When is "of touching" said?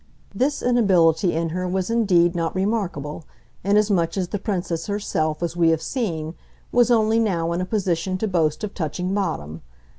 8.63-9.13